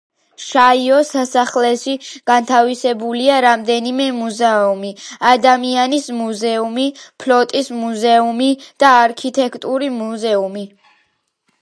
შაიოს 0.43 1.09
სასახლეში 1.15 1.91
განთავსებულია 2.29 3.35
რამდენიმე 3.45 4.07
მუზეუმი: 4.21 4.89
ადამიანის 5.35 6.09
მუზეუმი, 6.23 6.87
ფლოტის 7.25 7.71
მუზეუმი 7.85 8.51
და 8.85 8.95
არქიტექტურის 9.05 9.95
მუზეუმი. 10.01 10.67